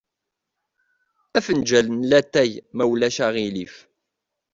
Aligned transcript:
Afenǧal 1.37 1.87
n 1.91 2.07
watay, 2.09 2.51
ma 2.75 2.83
ulac 2.93 3.17
aɣilif. 3.25 3.75